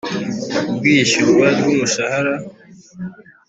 [0.71, 2.33] Ibw iyishyurwa ry umushahara